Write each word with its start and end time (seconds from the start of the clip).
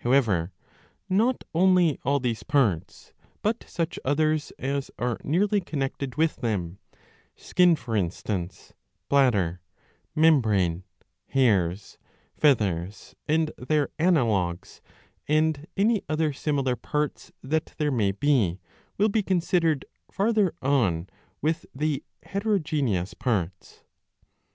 However, 0.00 0.52
not 1.08 1.44
only 1.54 1.98
all 2.04 2.20
these 2.20 2.42
parts 2.42 3.14
but 3.40 3.64
such 3.66 3.98
others 4.04 4.52
as 4.58 4.90
are 4.98 5.16
nearly 5.24 5.62
connected 5.62 6.16
with 6.16 6.36
them, 6.36 6.76
skin 7.36 7.74
for 7.74 7.96
instance, 7.96 8.74
bladder, 9.08 9.62
membrane, 10.14 10.84
hairs, 11.28 11.96
feathers, 12.36 13.16
and 13.26 13.50
their 13.56 13.88
analogues, 13.98 14.82
and 15.26 15.66
any 15.74 16.04
other 16.06 16.34
similar 16.34 16.76
parts 16.76 17.32
that 17.42 17.72
there 17.78 17.90
may 17.90 18.12
be, 18.12 18.60
will 18.98 19.08
be 19.08 19.22
considered 19.22 19.86
farther 20.10 20.52
on 20.60 21.08
with 21.40 21.64
the 21.74 22.04
heterogeneous 22.24 23.14
parts. 23.14 23.84